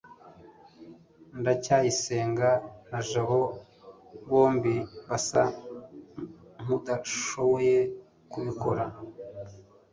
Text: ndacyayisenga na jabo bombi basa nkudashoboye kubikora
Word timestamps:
ndacyayisenga 1.39 2.49
na 2.91 2.99
jabo 3.09 3.41
bombi 4.29 4.75
basa 5.07 5.43
nkudashoboye 6.61 7.77
kubikora 8.31 8.85